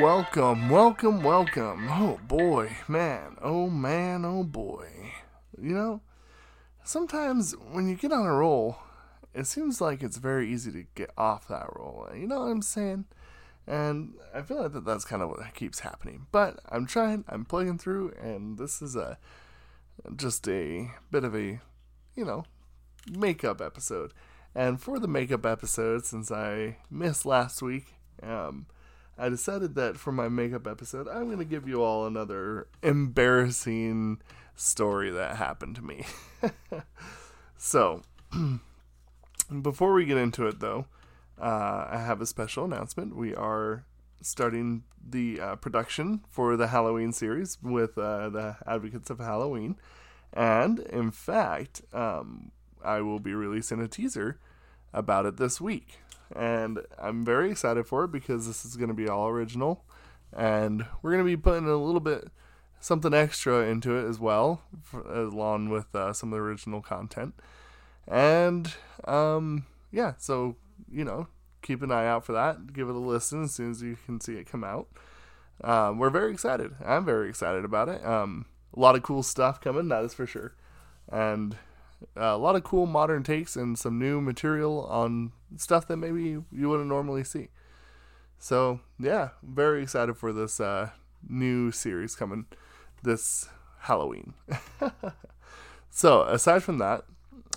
Welcome, 0.00 0.68
welcome, 0.68 1.24
welcome. 1.24 1.88
Oh 1.90 2.20
boy, 2.28 2.70
man, 2.86 3.36
oh 3.42 3.68
man, 3.68 4.24
oh 4.24 4.44
boy. 4.44 4.86
You 5.60 5.74
know, 5.74 6.02
sometimes 6.84 7.56
when 7.72 7.88
you 7.88 7.96
get 7.96 8.12
on 8.12 8.24
a 8.24 8.32
roll, 8.32 8.78
it 9.34 9.48
seems 9.48 9.80
like 9.80 10.04
it's 10.04 10.18
very 10.18 10.52
easy 10.52 10.70
to 10.70 10.84
get 10.94 11.10
off 11.18 11.48
that 11.48 11.66
roll. 11.74 12.08
You 12.14 12.28
know 12.28 12.40
what 12.40 12.46
I'm 12.46 12.62
saying? 12.62 13.06
And 13.66 14.14
I 14.32 14.42
feel 14.42 14.62
like 14.62 14.72
that 14.74 14.84
that's 14.84 15.04
kind 15.04 15.20
of 15.20 15.30
what 15.30 15.52
keeps 15.54 15.80
happening. 15.80 16.26
But 16.30 16.60
I'm 16.68 16.86
trying, 16.86 17.24
I'm 17.28 17.44
plugging 17.44 17.78
through, 17.78 18.12
and 18.22 18.56
this 18.56 18.80
is 18.80 18.94
a 18.94 19.18
just 20.14 20.46
a 20.48 20.92
bit 21.10 21.24
of 21.24 21.34
a, 21.34 21.60
you 22.14 22.24
know, 22.24 22.44
makeup 23.10 23.60
episode. 23.60 24.12
And 24.54 24.80
for 24.80 25.00
the 25.00 25.08
makeup 25.08 25.44
episode, 25.44 26.06
since 26.06 26.30
I 26.30 26.76
missed 26.88 27.26
last 27.26 27.62
week, 27.62 27.94
um, 28.22 28.66
I 29.18 29.28
decided 29.28 29.74
that 29.74 29.96
for 29.96 30.12
my 30.12 30.28
makeup 30.28 30.66
episode, 30.68 31.08
I'm 31.08 31.26
going 31.26 31.38
to 31.38 31.44
give 31.44 31.66
you 31.68 31.82
all 31.82 32.06
another 32.06 32.68
embarrassing 32.82 34.20
story 34.54 35.10
that 35.10 35.36
happened 35.36 35.74
to 35.76 35.82
me. 35.82 36.04
so, 37.58 38.02
before 39.62 39.92
we 39.92 40.04
get 40.04 40.18
into 40.18 40.46
it, 40.46 40.60
though, 40.60 40.86
uh, 41.40 41.86
I 41.90 41.98
have 41.98 42.20
a 42.20 42.26
special 42.26 42.64
announcement. 42.64 43.16
We 43.16 43.34
are 43.34 43.84
starting 44.20 44.84
the 45.04 45.40
uh, 45.40 45.56
production 45.56 46.20
for 46.28 46.56
the 46.56 46.68
Halloween 46.68 47.12
series 47.12 47.58
with 47.60 47.98
uh, 47.98 48.28
the 48.28 48.56
Advocates 48.66 49.10
of 49.10 49.18
Halloween. 49.18 49.76
And 50.32 50.78
in 50.78 51.10
fact, 51.10 51.82
um, 51.92 52.52
I 52.84 53.00
will 53.00 53.18
be 53.18 53.34
releasing 53.34 53.80
a 53.80 53.88
teaser 53.88 54.38
about 54.92 55.26
it 55.26 55.38
this 55.38 55.60
week 55.60 55.98
and 56.34 56.80
I'm 56.98 57.24
very 57.24 57.50
excited 57.50 57.86
for 57.86 58.04
it 58.04 58.12
because 58.12 58.46
this 58.46 58.64
is 58.64 58.76
going 58.76 58.88
to 58.88 58.94
be 58.94 59.08
all 59.08 59.28
original, 59.28 59.84
and 60.36 60.84
we're 61.02 61.12
going 61.12 61.24
to 61.24 61.30
be 61.30 61.36
putting 61.36 61.68
a 61.68 61.76
little 61.76 62.00
bit 62.00 62.28
something 62.80 63.14
extra 63.14 63.66
into 63.66 63.96
it 63.96 64.08
as 64.08 64.18
well, 64.18 64.62
along 64.92 65.68
with 65.68 65.94
uh, 65.94 66.12
some 66.12 66.32
of 66.32 66.36
the 66.36 66.42
original 66.42 66.80
content. 66.80 67.34
And 68.06 68.72
um, 69.04 69.66
yeah, 69.90 70.14
so 70.18 70.56
you 70.90 71.04
know, 71.04 71.28
keep 71.62 71.82
an 71.82 71.92
eye 71.92 72.06
out 72.06 72.24
for 72.24 72.32
that. 72.32 72.72
Give 72.72 72.88
it 72.88 72.94
a 72.94 72.98
listen 72.98 73.44
as 73.44 73.54
soon 73.54 73.70
as 73.70 73.82
you 73.82 73.96
can 74.06 74.20
see 74.20 74.34
it 74.34 74.50
come 74.50 74.64
out. 74.64 74.88
Um, 75.62 75.98
we're 75.98 76.10
very 76.10 76.32
excited. 76.32 76.72
I'm 76.84 77.04
very 77.04 77.28
excited 77.28 77.64
about 77.64 77.88
it. 77.88 78.04
Um, 78.04 78.46
a 78.76 78.80
lot 78.80 78.96
of 78.96 79.02
cool 79.02 79.22
stuff 79.22 79.60
coming, 79.60 79.88
that 79.88 80.04
is 80.04 80.14
for 80.14 80.26
sure. 80.26 80.54
And 81.10 81.56
uh, 82.16 82.20
a 82.20 82.38
lot 82.38 82.56
of 82.56 82.64
cool 82.64 82.86
modern 82.86 83.22
takes 83.22 83.56
and 83.56 83.78
some 83.78 83.98
new 83.98 84.20
material 84.20 84.86
on 84.86 85.32
stuff 85.56 85.86
that 85.88 85.96
maybe 85.96 86.22
you 86.22 86.68
wouldn't 86.68 86.88
normally 86.88 87.24
see. 87.24 87.48
So 88.38 88.80
yeah, 88.98 89.30
very 89.42 89.82
excited 89.82 90.16
for 90.16 90.32
this 90.32 90.60
uh, 90.60 90.90
new 91.28 91.72
series 91.72 92.14
coming 92.14 92.46
this 93.02 93.48
Halloween. 93.80 94.34
so 95.90 96.22
aside 96.22 96.62
from 96.62 96.78
that, 96.78 97.04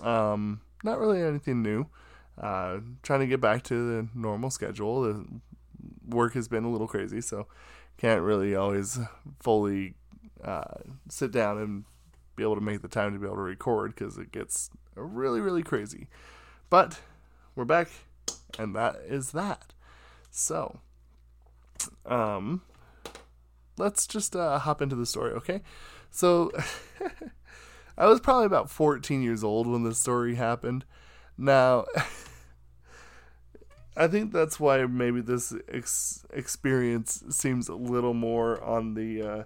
um, 0.02 0.62
not 0.84 1.00
really 1.00 1.22
anything 1.22 1.62
new. 1.62 1.88
Uh, 2.38 2.79
trying 3.03 3.19
to 3.19 3.28
get 3.28 3.41
back 3.41 3.62
to 3.62 3.75
the 3.75 4.08
normal 4.16 4.50
schedule. 4.50 5.03
The 5.03 5.25
work 6.08 6.34
has 6.34 6.47
been 6.47 6.63
a 6.63 6.72
little 6.72 6.88
crazy, 6.88 7.22
so 7.22 7.46
can't 7.97 8.22
really 8.22 8.56
always 8.56 8.97
fully 9.40 9.94
uh, 10.44 10.63
sit 11.09 11.31
down 11.31 11.58
and 11.59 11.85
be 12.36 12.44
able 12.44 12.56
to 12.56 12.62
make 12.62 12.81
the 12.81 12.88
time 12.88 13.14
to 13.14 13.19
be 13.19 13.25
able 13.25 13.36
to 13.36 13.42
record 13.42 13.96
because 13.96 14.18
it 14.18 14.31
gets 14.31 14.69
really, 14.96 15.40
really 15.40 15.64
crazy. 15.64 16.08
But 16.69 17.00
we're 17.56 17.66
back, 17.66 17.90
and 18.58 18.75
that 18.75 18.96
is 19.06 19.31
that. 19.31 19.74
So, 20.30 20.80
um, 22.06 22.62
let's 23.78 24.08
just 24.08 24.36
uh, 24.36 24.59
hop 24.59 24.81
into 24.81 24.96
the 24.96 25.06
story, 25.06 25.34
okay? 25.34 25.62
So, 26.09 26.52
I 27.97 28.08
was 28.08 28.20
probably 28.20 28.46
about 28.46 28.70
14 28.70 29.22
years 29.22 29.44
old 29.44 29.68
when 29.68 29.84
this 29.84 30.00
story 30.00 30.36
happened. 30.36 30.86
Now, 31.38 31.86
I 33.97 34.08
think 34.08 34.31
that's 34.31 34.59
why 34.59 34.86
maybe 34.86 35.22
this 35.22 35.53
ex- 35.68 36.24
experience 36.31 37.24
seems 37.30 37.68
a 37.68 37.75
little 37.75 38.14
more 38.14 38.64
on 38.64 38.94
the 38.94 39.22
uh, 39.22 39.44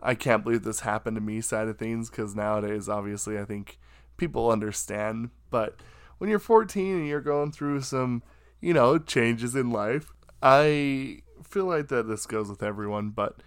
I 0.00 0.14
can't 0.14 0.44
believe 0.44 0.62
this 0.62 0.80
happened 0.80 1.16
to 1.16 1.20
me 1.20 1.40
side 1.40 1.68
of 1.68 1.78
things 1.78 2.10
because 2.10 2.34
nowadays, 2.34 2.88
obviously, 2.88 3.38
I 3.38 3.44
think 3.44 3.78
people 4.16 4.50
understand. 4.50 5.30
But 5.50 5.76
when 6.18 6.30
you're 6.30 6.38
14 6.38 6.96
and 6.96 7.08
you're 7.08 7.20
going 7.20 7.52
through 7.52 7.80
some, 7.82 8.22
you 8.60 8.74
know, 8.74 8.98
changes 8.98 9.54
in 9.54 9.70
life, 9.70 10.12
I 10.42 11.22
feel 11.42 11.64
like 11.64 11.88
that 11.88 12.08
this 12.08 12.26
goes 12.26 12.48
with 12.48 12.62
everyone. 12.62 13.10
But, 13.10 13.42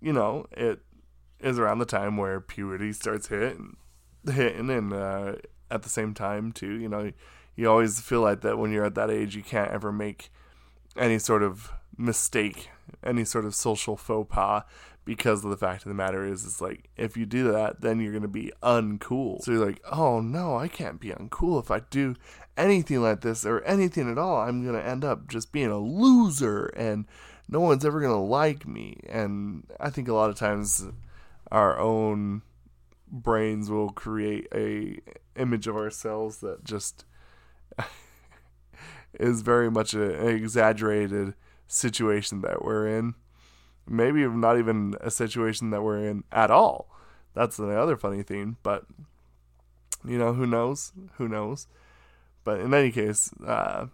you 0.00 0.12
know, 0.12 0.46
it 0.52 0.80
is 1.40 1.58
around 1.58 1.78
the 1.78 1.84
time 1.84 2.16
where 2.16 2.40
puberty 2.40 2.92
starts 2.92 3.28
hitting, 3.28 3.76
hitting 4.30 4.70
and 4.70 4.92
uh, 4.92 5.34
at 5.70 5.82
the 5.82 5.88
same 5.88 6.14
time, 6.14 6.52
too, 6.52 6.72
you 6.72 6.88
know, 6.88 7.12
you 7.56 7.70
always 7.70 8.00
feel 8.00 8.20
like 8.20 8.40
that 8.40 8.58
when 8.58 8.72
you're 8.72 8.84
at 8.84 8.94
that 8.94 9.10
age, 9.10 9.36
you 9.36 9.42
can't 9.42 9.70
ever 9.70 9.92
make 9.92 10.30
any 10.96 11.18
sort 11.18 11.42
of 11.42 11.70
mistake, 11.96 12.70
any 13.02 13.24
sort 13.24 13.44
of 13.44 13.54
social 13.54 13.96
faux 13.96 14.28
pas 14.32 14.64
because 15.04 15.44
of 15.44 15.50
the 15.50 15.56
fact 15.56 15.82
of 15.82 15.88
the 15.88 15.94
matter 15.94 16.26
is 16.26 16.44
it's 16.44 16.60
like 16.60 16.88
if 16.96 17.16
you 17.16 17.26
do 17.26 17.50
that 17.52 17.80
then 17.80 18.00
you're 18.00 18.12
going 18.12 18.22
to 18.22 18.28
be 18.28 18.52
uncool. 18.62 19.42
So 19.42 19.52
you're 19.52 19.66
like 19.66 19.80
oh 19.90 20.20
no 20.20 20.56
i 20.56 20.68
can't 20.68 21.00
be 21.00 21.08
uncool. 21.08 21.60
If 21.60 21.70
i 21.70 21.80
do 21.90 22.14
anything 22.56 23.02
like 23.02 23.20
this 23.20 23.44
or 23.44 23.60
anything 23.62 24.10
at 24.10 24.18
all 24.18 24.36
i'm 24.36 24.62
going 24.62 24.80
to 24.80 24.88
end 24.88 25.04
up 25.04 25.28
just 25.28 25.52
being 25.52 25.70
a 25.70 25.78
loser 25.78 26.66
and 26.76 27.06
no 27.48 27.60
one's 27.60 27.84
ever 27.84 28.00
going 28.00 28.12
to 28.12 28.18
like 28.18 28.66
me. 28.66 29.00
And 29.08 29.64
i 29.80 29.90
think 29.90 30.08
a 30.08 30.14
lot 30.14 30.30
of 30.30 30.36
times 30.36 30.86
our 31.50 31.78
own 31.78 32.42
brains 33.10 33.70
will 33.70 33.90
create 33.90 34.48
a 34.54 34.98
image 35.36 35.66
of 35.66 35.76
ourselves 35.76 36.38
that 36.38 36.64
just 36.64 37.04
is 39.20 39.42
very 39.42 39.70
much 39.70 39.94
a, 39.94 40.18
an 40.20 40.28
exaggerated 40.28 41.34
situation 41.66 42.40
that 42.42 42.64
we're 42.64 42.86
in 42.86 43.14
maybe 43.86 44.26
not 44.26 44.58
even 44.58 44.94
a 45.00 45.10
situation 45.10 45.70
that 45.70 45.82
we're 45.82 46.04
in 46.04 46.24
at 46.32 46.50
all. 46.50 46.88
That's 47.34 47.56
the 47.56 47.68
other 47.68 47.96
funny 47.96 48.22
thing. 48.22 48.56
But 48.62 48.84
you 50.06 50.18
know, 50.18 50.32
who 50.34 50.46
knows? 50.46 50.92
Who 51.16 51.28
knows? 51.28 51.66
But 52.44 52.60
in 52.60 52.74
any 52.74 52.90
case, 52.90 53.30
uh, 53.46 53.86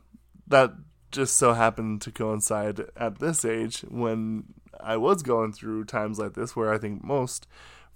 that 0.49 0.73
just 1.11 1.37
so 1.37 1.55
happened 1.55 2.01
to 2.03 2.13
coincide 2.13 2.81
at 2.97 3.19
this 3.19 3.45
age 3.45 3.81
when 3.83 4.55
I 4.79 4.97
was 4.97 5.23
going 5.23 5.53
through 5.53 5.85
times 5.85 6.19
like 6.19 6.35
this, 6.35 6.55
where 6.55 6.73
I 6.73 6.79
think 6.79 7.05
most 7.05 7.47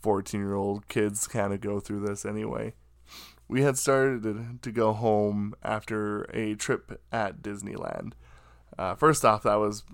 14 0.00 0.41
year 0.41 0.54
old 0.54 0.88
kids 0.88 1.27
kind 1.27 1.53
of 1.53 1.60
go 1.60 1.81
through 1.81 2.00
this 2.00 2.25
anyway. 2.25 2.75
We 3.47 3.62
had 3.62 3.77
started 3.77 4.62
to 4.62 4.72
go 4.72 4.93
home 4.93 5.54
after 5.62 6.22
a 6.34 6.54
trip 6.54 7.00
at 7.12 7.43
Disneyland. 7.43 8.12
Uh, 8.79 8.95
first 8.95 9.25
off, 9.25 9.43
that 9.45 9.57
was 9.57 9.85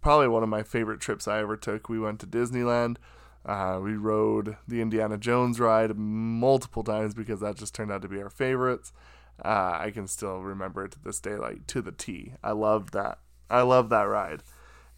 probably 0.00 0.28
one 0.28 0.42
of 0.42 0.48
my 0.48 0.62
favorite 0.62 1.00
trips 1.00 1.26
I 1.26 1.40
ever 1.40 1.56
took. 1.56 1.88
We 1.88 1.98
went 1.98 2.20
to 2.20 2.26
Disneyland. 2.26 2.96
Uh, 3.44 3.80
we 3.82 3.94
rode 3.94 4.56
the 4.66 4.80
Indiana 4.80 5.16
Jones 5.16 5.58
ride 5.58 5.96
multiple 5.96 6.84
times 6.84 7.14
because 7.14 7.40
that 7.40 7.56
just 7.56 7.74
turned 7.74 7.90
out 7.90 8.02
to 8.02 8.08
be 8.08 8.20
our 8.20 8.28
favorites. 8.28 8.92
Uh, 9.42 9.78
I 9.80 9.90
can 9.92 10.06
still 10.06 10.42
remember 10.42 10.84
it 10.84 10.92
to 10.92 10.98
this 11.02 11.20
day, 11.20 11.36
like 11.36 11.66
to 11.68 11.80
the 11.80 11.92
T. 11.92 12.34
I 12.42 12.52
loved 12.52 12.92
that. 12.92 13.18
I 13.48 13.62
love 13.62 13.88
that 13.88 14.02
ride. 14.02 14.42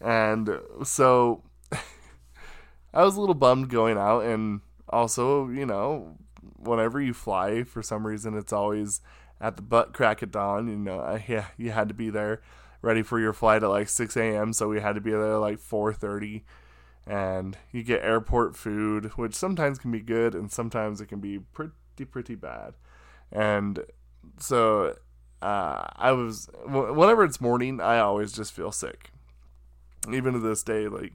And 0.01 0.49
so 0.83 1.43
I 2.93 3.03
was 3.03 3.15
a 3.15 3.19
little 3.21 3.35
bummed 3.35 3.69
going 3.69 3.97
out. 3.97 4.21
And 4.21 4.61
also, 4.89 5.47
you 5.47 5.65
know, 5.65 6.17
whenever 6.57 6.99
you 6.99 7.13
fly, 7.13 7.63
for 7.63 7.81
some 7.81 8.05
reason, 8.05 8.35
it's 8.35 8.51
always 8.51 8.99
at 9.39 9.55
the 9.55 9.61
butt 9.61 9.93
crack 9.93 10.21
at 10.21 10.31
dawn. 10.31 10.67
You 10.67 10.75
know, 10.75 11.19
yeah, 11.27 11.45
you 11.55 11.71
had 11.71 11.87
to 11.87 11.93
be 11.93 12.09
there 12.09 12.41
ready 12.81 13.03
for 13.03 13.19
your 13.19 13.33
flight 13.33 13.63
at 13.63 13.69
like 13.69 13.89
6 13.89 14.17
a.m. 14.17 14.53
So 14.53 14.67
we 14.67 14.79
had 14.79 14.95
to 14.95 15.01
be 15.01 15.11
there 15.11 15.37
like 15.37 15.59
4:30, 15.59 16.43
and 17.05 17.57
you 17.71 17.83
get 17.83 18.03
airport 18.03 18.55
food, 18.55 19.11
which 19.15 19.35
sometimes 19.35 19.79
can 19.79 19.91
be 19.91 20.01
good 20.01 20.35
and 20.35 20.51
sometimes 20.51 21.01
it 21.01 21.07
can 21.07 21.19
be 21.19 21.39
pretty 21.39 22.05
pretty 22.09 22.35
bad. 22.35 22.73
And 23.31 23.85
so 24.37 24.95
uh, 25.41 25.87
I 25.95 26.11
was 26.11 26.49
whenever 26.65 27.23
it's 27.23 27.41
morning, 27.41 27.81
I 27.81 27.99
always 27.99 28.31
just 28.31 28.53
feel 28.53 28.71
sick. 28.71 29.11
Even 30.11 30.33
to 30.33 30.39
this 30.39 30.63
day, 30.63 30.87
like 30.87 31.13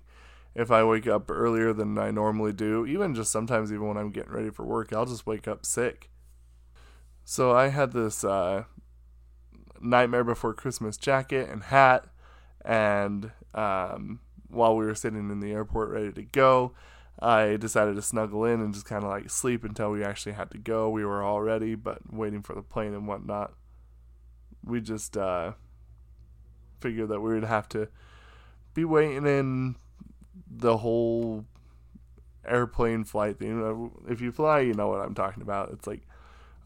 if 0.54 0.70
I 0.70 0.82
wake 0.84 1.06
up 1.06 1.30
earlier 1.30 1.72
than 1.72 1.98
I 1.98 2.10
normally 2.10 2.52
do, 2.52 2.86
even 2.86 3.14
just 3.14 3.30
sometimes 3.30 3.72
even 3.72 3.86
when 3.86 3.96
I'm 3.96 4.10
getting 4.10 4.32
ready 4.32 4.50
for 4.50 4.64
work, 4.64 4.92
I'll 4.92 5.06
just 5.06 5.26
wake 5.26 5.46
up 5.46 5.66
sick. 5.66 6.10
So 7.24 7.54
I 7.54 7.68
had 7.68 7.92
this 7.92 8.24
uh, 8.24 8.64
Nightmare 9.80 10.24
Before 10.24 10.54
Christmas 10.54 10.96
jacket 10.96 11.48
and 11.50 11.64
hat. 11.64 12.06
And 12.64 13.30
um, 13.54 14.20
while 14.48 14.76
we 14.76 14.86
were 14.86 14.94
sitting 14.94 15.30
in 15.30 15.40
the 15.40 15.52
airport 15.52 15.90
ready 15.90 16.12
to 16.12 16.22
go, 16.22 16.72
I 17.18 17.56
decided 17.56 17.96
to 17.96 18.02
snuggle 18.02 18.44
in 18.44 18.60
and 18.60 18.74
just 18.74 18.86
kind 18.86 19.02
of 19.02 19.10
like 19.10 19.30
sleep 19.30 19.64
until 19.64 19.90
we 19.90 20.04
actually 20.04 20.32
had 20.32 20.50
to 20.50 20.58
go. 20.58 20.90
We 20.90 21.04
were 21.04 21.22
all 21.22 21.40
ready, 21.40 21.74
but 21.74 22.12
waiting 22.12 22.42
for 22.42 22.54
the 22.54 22.62
plane 22.62 22.92
and 22.92 23.06
whatnot. 23.06 23.54
We 24.64 24.80
just 24.80 25.16
uh, 25.16 25.52
figured 26.80 27.08
that 27.08 27.20
we 27.20 27.32
would 27.32 27.44
have 27.44 27.68
to 27.70 27.88
be 28.74 28.84
waiting 28.84 29.26
in 29.26 29.76
the 30.50 30.78
whole 30.78 31.46
airplane 32.46 33.04
flight 33.04 33.38
thing. 33.38 33.90
If 34.08 34.20
you 34.20 34.32
fly, 34.32 34.60
you 34.60 34.74
know 34.74 34.88
what 34.88 35.00
I'm 35.00 35.14
talking 35.14 35.42
about. 35.42 35.70
It's 35.72 35.86
like, 35.86 36.02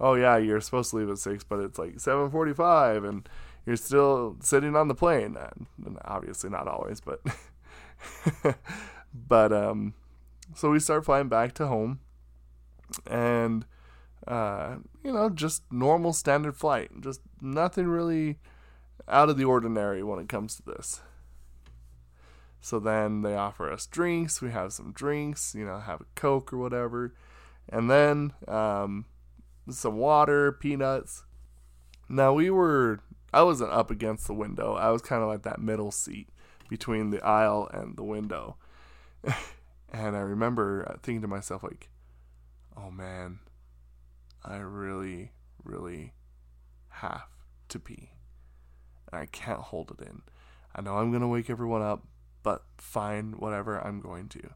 oh 0.00 0.14
yeah, 0.14 0.36
you're 0.36 0.60
supposed 0.60 0.90
to 0.90 0.96
leave 0.96 1.10
at 1.10 1.18
six, 1.18 1.44
but 1.44 1.60
it's 1.60 1.78
like 1.78 2.00
seven 2.00 2.30
forty-five, 2.30 3.04
and 3.04 3.28
you're 3.66 3.76
still 3.76 4.36
sitting 4.40 4.74
on 4.74 4.88
the 4.88 4.94
plane. 4.94 5.36
And 5.84 5.98
obviously, 6.04 6.50
not 6.50 6.66
always, 6.66 7.00
but 7.00 7.20
but 9.14 9.52
um, 9.52 9.94
so 10.54 10.70
we 10.70 10.80
start 10.80 11.04
flying 11.04 11.28
back 11.28 11.52
to 11.54 11.66
home, 11.66 12.00
and 13.06 13.66
uh, 14.26 14.76
you 15.04 15.12
know, 15.12 15.30
just 15.30 15.62
normal 15.70 16.12
standard 16.12 16.56
flight, 16.56 16.90
just 17.00 17.20
nothing 17.40 17.86
really 17.86 18.38
out 19.08 19.28
of 19.28 19.36
the 19.36 19.44
ordinary 19.44 20.02
when 20.02 20.18
it 20.18 20.28
comes 20.28 20.56
to 20.56 20.62
this. 20.62 21.02
So 22.60 22.78
then 22.78 23.22
they 23.22 23.34
offer 23.34 23.70
us 23.70 23.86
drinks. 23.86 24.42
We 24.42 24.50
have 24.50 24.72
some 24.72 24.92
drinks, 24.92 25.54
you 25.54 25.64
know, 25.64 25.78
have 25.78 26.02
a 26.02 26.06
Coke 26.14 26.52
or 26.52 26.58
whatever. 26.58 27.14
And 27.68 27.90
then 27.90 28.32
um, 28.46 29.06
some 29.72 29.96
water, 29.96 30.52
peanuts. 30.52 31.24
Now 32.08 32.32
we 32.32 32.50
were, 32.50 33.00
I 33.32 33.42
wasn't 33.42 33.72
up 33.72 33.90
against 33.90 34.26
the 34.26 34.34
window. 34.34 34.74
I 34.74 34.90
was 34.90 35.02
kind 35.02 35.22
of 35.22 35.28
like 35.28 35.42
that 35.42 35.60
middle 35.60 35.90
seat 35.90 36.28
between 36.68 37.10
the 37.10 37.24
aisle 37.24 37.68
and 37.72 37.96
the 37.96 38.04
window. 38.04 38.56
and 39.92 40.16
I 40.16 40.20
remember 40.20 40.86
uh, 40.88 40.96
thinking 41.02 41.22
to 41.22 41.28
myself, 41.28 41.62
like, 41.62 41.88
oh 42.76 42.90
man, 42.90 43.40
I 44.44 44.56
really, 44.56 45.32
really 45.64 46.14
have 46.88 47.28
to 47.68 47.78
pee. 47.78 48.10
And 49.10 49.20
I 49.20 49.26
can't 49.26 49.60
hold 49.60 49.92
it 49.98 50.04
in. 50.04 50.22
I 50.74 50.80
know 50.80 50.96
I'm 50.96 51.10
going 51.10 51.22
to 51.22 51.28
wake 51.28 51.50
everyone 51.50 51.82
up, 51.82 52.04
but 52.42 52.62
fine, 52.78 53.32
whatever, 53.32 53.78
I'm 53.78 54.00
going 54.00 54.28
to. 54.30 54.50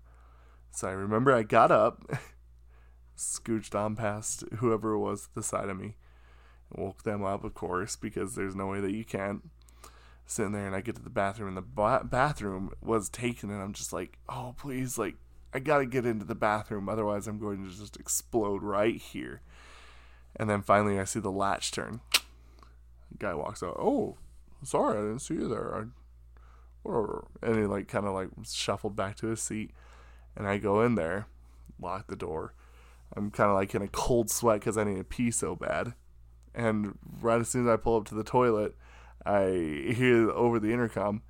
So 0.70 0.88
I 0.88 0.92
remember 0.92 1.32
I 1.32 1.42
got 1.42 1.70
up, 1.70 2.04
scooched 3.16 3.74
on 3.74 3.96
past 3.96 4.44
whoever 4.56 4.98
was 4.98 5.28
the 5.34 5.42
side 5.42 5.68
of 5.68 5.78
me, 5.78 5.96
woke 6.74 7.02
them 7.02 7.24
up, 7.24 7.44
of 7.44 7.54
course, 7.54 7.96
because 7.96 8.34
there's 8.34 8.56
no 8.56 8.66
way 8.66 8.80
that 8.80 8.92
you 8.92 9.04
can't. 9.04 9.50
Sitting 10.26 10.52
there, 10.52 10.66
and 10.66 10.74
I 10.74 10.80
get 10.80 10.96
to 10.96 11.02
the 11.02 11.10
bathroom, 11.10 11.48
and 11.48 11.56
the 11.56 11.62
ba- 11.62 12.04
bathroom 12.04 12.70
was 12.80 13.10
taken, 13.10 13.50
and 13.50 13.62
I'm 13.62 13.74
just 13.74 13.92
like, 13.92 14.18
oh, 14.26 14.54
please, 14.58 14.96
like, 14.96 15.16
I 15.52 15.58
gotta 15.58 15.84
get 15.84 16.06
into 16.06 16.24
the 16.24 16.34
bathroom, 16.34 16.88
otherwise, 16.88 17.26
I'm 17.26 17.38
going 17.38 17.62
to 17.62 17.76
just 17.76 17.96
explode 17.98 18.62
right 18.62 18.96
here. 18.96 19.42
And 20.36 20.48
then 20.48 20.62
finally, 20.62 20.98
I 20.98 21.04
see 21.04 21.20
the 21.20 21.30
latch 21.30 21.72
turn. 21.72 22.00
Guy 23.18 23.34
walks 23.34 23.62
out. 23.62 23.76
Oh, 23.78 24.16
sorry, 24.62 24.98
I 24.98 25.02
didn't 25.02 25.20
see 25.20 25.34
you 25.34 25.46
there. 25.46 25.74
I 25.76 25.84
and 26.86 27.56
he 27.56 27.64
like 27.64 27.88
kind 27.88 28.06
of 28.06 28.12
like 28.12 28.28
shuffled 28.44 28.94
back 28.94 29.16
to 29.16 29.28
his 29.28 29.40
seat 29.40 29.70
and 30.36 30.46
i 30.46 30.58
go 30.58 30.82
in 30.82 30.94
there 30.96 31.26
lock 31.80 32.06
the 32.08 32.16
door 32.16 32.52
i'm 33.16 33.30
kind 33.30 33.50
of 33.50 33.56
like 33.56 33.74
in 33.74 33.82
a 33.82 33.88
cold 33.88 34.30
sweat 34.30 34.60
because 34.60 34.76
i 34.76 34.84
need 34.84 34.96
to 34.96 35.04
pee 35.04 35.30
so 35.30 35.54
bad. 35.54 35.94
And 36.54 36.96
right 37.20 37.40
as 37.40 37.48
soon 37.48 37.66
as 37.66 37.72
i 37.72 37.76
pull 37.76 37.96
up 37.96 38.06
to 38.06 38.14
the 38.14 38.24
toilet 38.24 38.76
i 39.26 39.92
hear 39.96 40.30
over 40.30 40.60
the 40.60 40.72
intercom 40.72 41.22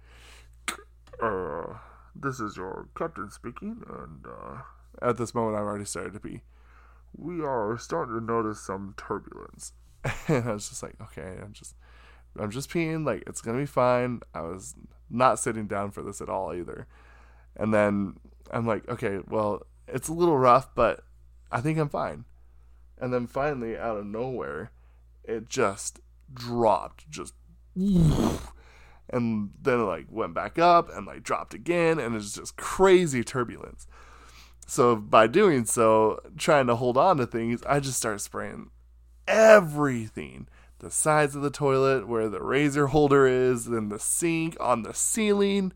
uh, 1.22 1.78
this 2.14 2.40
is 2.40 2.56
your 2.56 2.88
captain 2.96 3.30
speaking 3.30 3.82
and 3.88 4.26
uh, 4.26 4.58
at 5.00 5.16
this 5.16 5.34
moment 5.34 5.56
i've 5.56 5.62
already 5.62 5.84
started 5.84 6.12
to 6.12 6.20
pee. 6.20 6.42
We 7.16 7.42
are 7.42 7.78
starting 7.78 8.14
to 8.18 8.24
notice 8.24 8.60
some 8.60 8.94
turbulence. 8.96 9.72
And 10.28 10.48
i 10.48 10.52
was 10.52 10.68
just 10.68 10.82
like 10.82 10.96
okay 11.00 11.38
i'm 11.42 11.52
just 11.52 11.74
i'm 12.38 12.50
just 12.50 12.68
peeing 12.68 13.06
like 13.06 13.22
it's 13.26 13.40
gonna 13.40 13.58
be 13.58 13.66
fine. 13.66 14.20
I 14.34 14.42
was 14.42 14.74
not 15.10 15.38
sitting 15.38 15.66
down 15.66 15.90
for 15.90 16.02
this 16.02 16.20
at 16.20 16.28
all 16.28 16.54
either. 16.54 16.86
And 17.56 17.72
then 17.72 18.16
I'm 18.50 18.66
like, 18.66 18.88
okay, 18.88 19.20
well, 19.28 19.62
it's 19.88 20.08
a 20.08 20.12
little 20.12 20.36
rough, 20.36 20.74
but 20.74 21.04
I 21.54 21.60
think 21.60 21.78
I'm 21.78 21.88
fine. 21.88 22.24
And 22.98 23.14
then 23.14 23.28
finally, 23.28 23.78
out 23.78 23.96
of 23.96 24.06
nowhere, 24.06 24.72
it 25.22 25.48
just 25.48 26.00
dropped, 26.32 27.08
just, 27.08 27.32
and 27.76 28.40
then 29.08 29.80
it 29.80 29.84
like 29.84 30.06
went 30.10 30.34
back 30.34 30.58
up 30.58 30.90
and 30.94 31.06
like 31.06 31.22
dropped 31.22 31.54
again, 31.54 32.00
and 32.00 32.16
it's 32.16 32.34
just 32.34 32.56
crazy 32.56 33.22
turbulence. 33.22 33.86
So 34.66 34.96
by 34.96 35.28
doing 35.28 35.64
so, 35.64 36.20
trying 36.36 36.66
to 36.66 36.74
hold 36.74 36.96
on 36.96 37.18
to 37.18 37.26
things, 37.26 37.62
I 37.66 37.78
just 37.78 37.98
start 37.98 38.20
spraying 38.20 38.70
everything 39.28 40.48
the 40.80 40.90
sides 40.90 41.36
of 41.36 41.42
the 41.42 41.50
toilet 41.50 42.08
where 42.08 42.28
the 42.28 42.42
razor 42.42 42.88
holder 42.88 43.26
is, 43.26 43.66
then 43.66 43.90
the 43.90 43.98
sink 44.00 44.56
on 44.58 44.82
the 44.82 44.92
ceiling, 44.92 45.72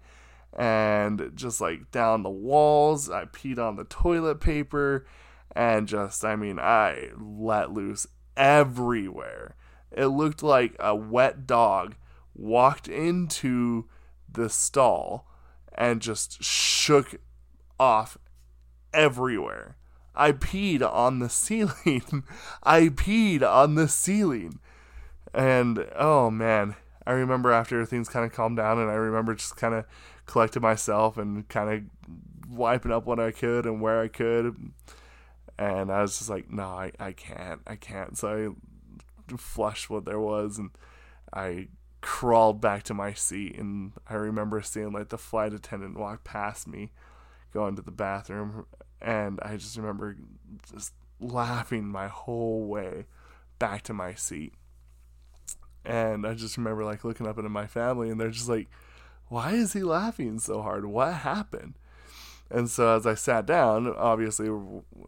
and 0.57 1.31
just 1.35 1.61
like 1.61 1.91
down 1.93 2.25
the 2.25 2.31
walls. 2.31 3.09
I 3.09 3.27
peed 3.27 3.59
on 3.59 3.77
the 3.77 3.85
toilet 3.85 4.41
paper, 4.41 5.07
and 5.55 5.89
just, 5.89 6.25
I 6.25 6.37
mean, 6.37 6.59
I 6.59 7.11
let 7.19 7.73
loose 7.73 8.07
everywhere. 8.37 9.57
It 9.91 10.07
looked 10.07 10.43
like 10.43 10.77
a 10.79 10.95
wet 10.95 11.47
dog 11.47 11.97
walked 12.35 12.89
into 12.89 13.87
the 14.31 14.49
stall 14.49 15.27
and 15.77 16.01
just 16.01 16.43
shook 16.43 17.17
off 17.79 18.19
everywhere. 18.93 19.77
I 20.15 20.33
peed 20.33 20.83
on 20.83 21.21
the 21.21 21.29
ceiling. 21.29 22.25
I 22.63 22.89
peed 22.89 23.43
on 23.43 23.77
the 23.77 23.89
ceiling. 23.89 24.59
And 25.33 25.87
oh 25.97 26.31
man, 26.31 26.75
I 27.07 27.13
remember 27.13 27.53
after 27.53 27.85
things 27.87 28.09
kind 28.09 28.27
of 28.27 28.33
calmed 28.33 28.57
down, 28.57 28.79
and 28.79 28.91
I 28.91 28.95
remember 28.95 29.35
just 29.35 29.57
kind 29.57 29.75
of 29.75 29.85
collecting 30.27 30.63
myself 30.63 31.17
and 31.17 31.49
kind 31.49 31.71
of 31.71 32.51
wiping 32.51 32.93
up 32.93 33.07
what 33.07 33.21
I 33.21 33.31
could 33.31 33.67
and 33.67 33.81
where 33.81 34.01
I 34.01 34.09
could. 34.09 34.73
And 35.59 35.91
I 35.91 36.03
was 36.03 36.19
just 36.19 36.31
like, 36.31 36.51
no, 36.51 36.65
I, 36.65 36.93
I 37.01 37.13
can't, 37.13 37.61
I 37.67 37.77
can't. 37.77 38.17
So 38.17 38.55
I 39.29 39.37
flushed 39.37 39.91
what 39.91 40.05
there 40.05 40.21
was, 40.21 40.59
and 40.59 40.71
I 41.33 41.69
crawled 42.01 42.61
back 42.61 42.85
to 42.85 42.95
my 42.95 43.13
seat. 43.13 43.59
And 43.59 43.93
I 44.09 44.15
remember 44.15 44.63
seeing 44.63 44.93
like 44.93 45.09
the 45.09 45.19
flight 45.19 45.53
attendant 45.53 45.99
walk 45.99 46.23
past 46.23 46.69
me, 46.69 46.93
going 47.53 47.75
to 47.77 47.83
the 47.83 47.91
bathroom, 47.91 48.67
and 49.01 49.41
I 49.43 49.57
just 49.57 49.77
remember 49.77 50.17
just 50.73 50.93
laughing 51.21 51.87
my 51.87 52.09
whole 52.09 52.65
way 52.65 53.07
back 53.59 53.83
to 53.83 53.95
my 53.95 54.15
seat. 54.15 54.55
And 55.85 56.27
I 56.27 56.35
just 56.35 56.57
remember 56.57 56.85
like 56.85 57.05
looking 57.05 57.27
up 57.27 57.39
into 57.39 57.49
my 57.49 57.67
family 57.67 58.11
and 58.11 58.21
they're 58.21 58.31
just 58.31 58.49
like, 58.49 58.69
why 59.29 59.53
is 59.53 59.73
he 59.73 59.83
laughing 59.83 60.39
so 60.39 60.63
hard? 60.63 60.85
What 60.85 61.15
happened? 61.15 61.78
And 62.51 62.71
so 62.71 62.97
as 62.97 63.07
I 63.07 63.15
sat 63.15 63.47
down, 63.47 63.95
obviously 63.97 64.49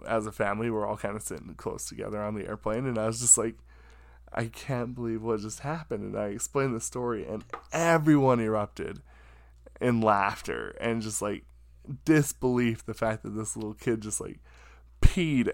as 0.06 0.26
a 0.26 0.32
family, 0.32 0.70
we're 0.70 0.86
all 0.86 0.96
kind 0.96 1.16
of 1.16 1.22
sitting 1.22 1.54
close 1.54 1.86
together 1.86 2.22
on 2.22 2.34
the 2.34 2.46
airplane. 2.46 2.86
And 2.86 2.98
I 2.98 3.06
was 3.06 3.20
just 3.20 3.38
like, 3.38 3.56
I 4.32 4.46
can't 4.46 4.94
believe 4.94 5.22
what 5.22 5.40
just 5.40 5.60
happened. 5.60 6.04
And 6.04 6.18
I 6.18 6.26
explained 6.26 6.74
the 6.74 6.80
story 6.80 7.26
and 7.26 7.44
everyone 7.72 8.40
erupted 8.40 9.00
in 9.80 10.00
laughter 10.00 10.76
and 10.80 11.00
just 11.00 11.22
like 11.22 11.44
disbelief 12.04 12.84
the 12.84 12.94
fact 12.94 13.22
that 13.22 13.30
this 13.30 13.56
little 13.56 13.74
kid 13.74 14.02
just 14.02 14.20
like 14.20 14.38
peed 15.00 15.50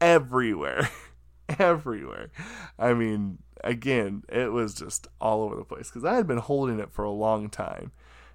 everywhere. 0.00 0.90
everywhere. 1.58 2.30
I 2.78 2.94
mean, 2.94 3.38
again, 3.62 4.24
it 4.28 4.52
was 4.52 4.74
just 4.74 5.06
all 5.20 5.42
over 5.42 5.56
the 5.56 5.64
place 5.64 5.88
because 5.88 6.04
I 6.04 6.14
had 6.14 6.26
been 6.26 6.38
holding 6.38 6.80
it 6.80 6.92
for 6.92 7.04
a 7.04 7.10
long 7.10 7.48
time, 7.48 7.92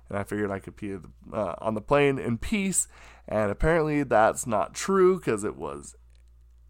and 0.09 0.17
I 0.17 0.23
figured 0.23 0.51
I 0.51 0.59
could 0.59 0.77
pee 0.77 0.95
uh, 1.33 1.55
on 1.59 1.73
the 1.73 1.81
plane 1.81 2.17
in 2.19 2.37
peace. 2.37 2.87
And 3.27 3.51
apparently, 3.51 4.03
that's 4.03 4.47
not 4.47 4.73
true 4.73 5.17
because 5.17 5.43
it 5.43 5.55
was 5.55 5.95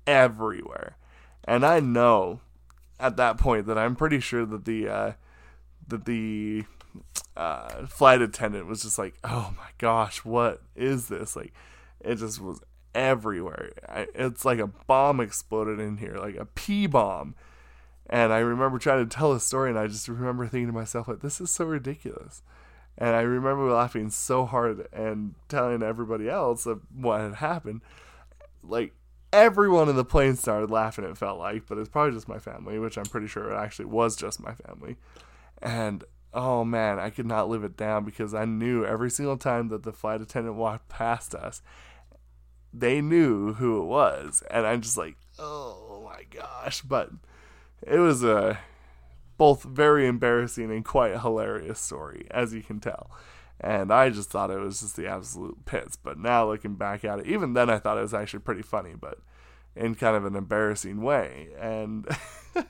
everywhere. 0.06 0.98
And 1.44 1.66
I 1.66 1.80
know 1.80 2.42
at 3.00 3.18
that 3.18 3.38
point 3.38 3.68
that 3.68 3.78
I'm 3.78 3.96
pretty 3.96 4.20
sure 4.20 4.46
that 4.46 4.66
the 4.66 4.90
uh, 4.90 5.12
that 5.88 6.06
the 6.06 6.66
uh, 7.36 7.86
flight 7.88 8.22
attendant 8.22 8.68
was 8.68 8.82
just 8.82 8.98
like, 8.98 9.16
"Oh 9.24 9.54
my 9.58 9.70
gosh, 9.78 10.26
what 10.26 10.62
is 10.76 11.08
this?" 11.08 11.36
Like, 11.36 11.54
it 12.02 12.16
just 12.16 12.42
was 12.42 12.62
everywhere. 12.96 13.72
I, 13.88 14.08
it's 14.16 14.44
like 14.44 14.60
a 14.60 14.68
bomb 14.68 15.20
exploded 15.20 15.80
in 15.80 15.98
here, 15.98 16.18
like 16.18 16.36
a 16.36 16.46
pee 16.46 16.88
bomb. 16.88 17.36
And 18.10 18.32
I 18.32 18.40
remember 18.40 18.80
trying 18.80 19.08
to 19.08 19.16
tell 19.16 19.34
a 19.34 19.40
story, 19.40 19.70
and 19.70 19.78
I 19.78 19.88
just 19.88 20.08
remember 20.08 20.48
thinking 20.48 20.68
to 20.68 20.74
myself, 20.74 21.10
like, 21.10 21.20
this 21.20 21.42
is 21.42 21.52
so 21.52 21.66
ridiculous. 21.66 22.42
And 22.98 23.16
I 23.16 23.22
remember 23.22 23.72
laughing 23.72 24.10
so 24.10 24.46
hard 24.46 24.88
and 24.92 25.36
telling 25.50 25.84
everybody 25.84 26.30
else 26.30 26.66
of 26.66 26.82
what 26.96 27.22
had 27.22 27.36
happened. 27.36 27.82
Like, 28.64 28.94
everyone 29.32 29.90
in 29.90 29.96
the 29.96 30.06
plane 30.06 30.36
started 30.36 30.72
laughing, 30.72 31.06
it 31.06 31.18
felt 31.18 31.40
like, 31.40 31.68
but 31.68 31.78
it's 31.78 31.90
probably 31.90 32.14
just 32.14 32.28
my 32.28 32.40
family, 32.40 32.80
which 32.80 32.98
I'm 32.98 33.06
pretty 33.06 33.28
sure 33.28 33.52
it 33.52 33.56
actually 33.56 33.86
was 33.86 34.16
just 34.16 34.40
my 34.40 34.54
family. 34.54 34.98
And 35.62 36.04
oh 36.34 36.64
man, 36.64 37.00
I 37.00 37.10
could 37.10 37.26
not 37.26 37.50
live 37.50 37.64
it 37.64 37.78
down 37.78 38.04
because 38.06 38.34
I 38.34 38.46
knew 38.46 38.86
every 38.86 39.10
single 39.10 39.38
time 39.38 39.70
that 39.70 39.84
the 39.84 39.94
flight 39.94 40.22
attendant 40.22 40.56
walked 40.56 40.90
past 40.90 41.34
us, 41.36 41.62
they 42.74 43.02
knew 43.02 43.54
who 43.54 43.82
it 43.82 43.86
was, 43.86 44.44
and 44.52 44.66
I'm 44.66 44.82
just 44.82 44.98
like, 44.98 45.16
oh 45.40 46.04
my 46.06 46.24
gosh! 46.30 46.82
But 46.82 47.10
it 47.82 47.98
was 47.98 48.24
a 48.24 48.60
both 49.38 49.64
very 49.64 50.08
embarrassing 50.08 50.72
and 50.72 50.84
quite 50.84 51.20
hilarious 51.20 51.80
story, 51.80 52.28
as 52.32 52.54
you 52.54 52.62
can 52.62 52.80
tell. 52.80 53.12
And 53.60 53.92
I 53.92 54.10
just 54.10 54.30
thought 54.30 54.52
it 54.52 54.60
was 54.60 54.82
just 54.82 54.96
the 54.96 55.08
absolute 55.08 55.66
pits. 55.66 55.96
But 55.96 56.20
now 56.20 56.48
looking 56.48 56.76
back 56.76 57.04
at 57.04 57.20
it, 57.20 57.28
even 57.28 57.54
then 57.54 57.70
I 57.70 57.80
thought 57.80 57.98
it 57.98 58.02
was 58.02 58.14
actually 58.14 58.42
pretty 58.42 58.62
funny, 58.62 58.94
but 59.00 59.20
in 59.76 59.96
kind 59.96 60.16
of 60.16 60.26
an 60.26 60.36
embarrassing 60.36 61.02
way. 61.02 61.50
And 61.60 62.08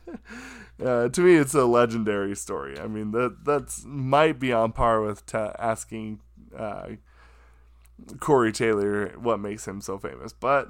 uh, 0.83 1.09
to 1.09 1.21
me, 1.21 1.35
it's 1.35 1.53
a 1.53 1.65
legendary 1.65 2.35
story. 2.35 2.79
I 2.79 2.87
mean, 2.87 3.11
that 3.11 3.43
that's 3.43 3.83
might 3.85 4.39
be 4.39 4.53
on 4.53 4.71
par 4.71 5.01
with 5.01 5.25
t- 5.25 5.37
asking 5.37 6.21
uh, 6.55 6.89
Corey 8.19 8.51
Taylor 8.51 9.09
what 9.19 9.39
makes 9.39 9.67
him 9.67 9.81
so 9.81 9.97
famous, 9.97 10.33
but 10.33 10.69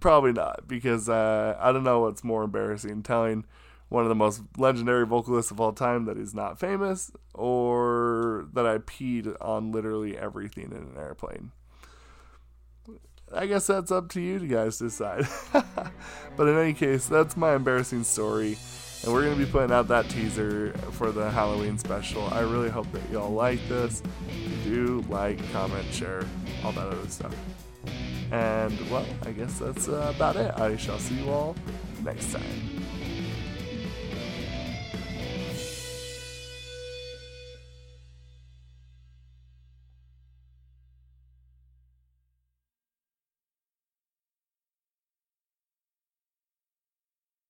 probably 0.00 0.32
not 0.32 0.66
because 0.66 1.08
uh, 1.08 1.56
I 1.58 1.72
don't 1.72 1.84
know 1.84 2.00
what's 2.00 2.24
more 2.24 2.42
embarrassing 2.42 3.02
telling 3.02 3.44
one 3.90 4.04
of 4.04 4.08
the 4.08 4.14
most 4.14 4.40
legendary 4.56 5.04
vocalists 5.04 5.50
of 5.50 5.60
all 5.60 5.72
time 5.72 6.06
that 6.06 6.16
is 6.16 6.32
not 6.32 6.58
famous, 6.58 7.10
or 7.34 8.46
that 8.54 8.66
I 8.66 8.78
peed 8.78 9.36
on 9.40 9.72
literally 9.72 10.16
everything 10.16 10.72
in 10.72 10.78
an 10.78 10.94
airplane. 10.96 11.50
I 13.32 13.46
guess 13.46 13.66
that's 13.66 13.92
up 13.92 14.08
to 14.10 14.20
you 14.20 14.38
guys 14.40 14.78
to 14.78 14.84
decide. 14.84 15.26
but 15.52 16.48
in 16.48 16.56
any 16.56 16.72
case, 16.72 17.06
that's 17.06 17.36
my 17.36 17.54
embarrassing 17.54 18.04
story. 18.04 18.56
And 19.02 19.12
we're 19.12 19.22
going 19.22 19.38
to 19.38 19.44
be 19.44 19.50
putting 19.50 19.72
out 19.72 19.88
that 19.88 20.08
teaser 20.08 20.72
for 20.92 21.10
the 21.10 21.30
Halloween 21.30 21.78
special. 21.78 22.28
I 22.32 22.40
really 22.40 22.68
hope 22.68 22.90
that 22.92 23.08
y'all 23.10 23.32
like 23.32 23.66
this. 23.68 24.02
Do 24.64 25.04
like, 25.08 25.38
comment, 25.52 25.86
share, 25.92 26.24
all 26.64 26.72
that 26.72 26.86
other 26.86 27.08
stuff. 27.08 27.34
And, 28.30 28.78
well, 28.90 29.06
I 29.24 29.32
guess 29.32 29.58
that's 29.58 29.88
uh, 29.88 30.12
about 30.14 30.36
it. 30.36 30.52
I 30.56 30.76
shall 30.76 30.98
see 30.98 31.14
you 31.14 31.30
all 31.30 31.56
next 32.04 32.32
time. 32.32 32.79